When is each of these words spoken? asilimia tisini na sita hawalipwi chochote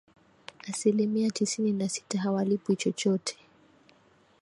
asilimia 0.69 1.29
tisini 1.29 1.71
na 1.71 1.89
sita 1.89 2.19
hawalipwi 2.19 2.75
chochote 2.75 3.37